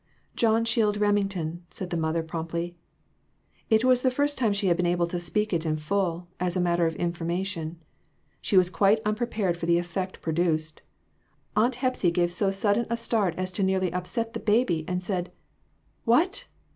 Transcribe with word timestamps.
"John 0.35 0.65
Shield 0.65 0.97
Remington," 0.97 1.63
said 1.69 1.91
the 1.91 1.95
mother, 1.95 2.23
promptly; 2.23 2.75
it 3.69 3.83
was 3.85 4.01
the 4.01 4.09
first 4.09 4.35
time 4.35 4.51
she 4.51 4.65
had 4.65 4.75
been 4.75 4.87
able 4.87 5.05
to 5.05 5.19
speak 5.19 5.53
it 5.53 5.63
in 5.63 5.77
full, 5.77 6.27
as 6.39 6.57
a 6.57 6.59
matter 6.59 6.87
of 6.87 6.95
information. 6.95 7.77
She 8.41 8.57
was 8.57 8.71
quite 8.71 8.99
unprepared 9.05 9.57
for 9.57 9.67
the 9.67 9.77
effect 9.77 10.19
produced. 10.19 10.81
Aunt 11.55 11.75
Hepsy 11.75 12.09
gave 12.09 12.31
so 12.31 12.49
sudden 12.49 12.87
a 12.89 12.97
start 12.97 13.35
as 13.37 13.51
to 13.51 13.61
nearly 13.61 13.93
upset 13.93 14.33
the 14.33 14.39
baby, 14.39 14.83
and 14.87 15.03
said, 15.03 15.31
"What!" 16.03 16.47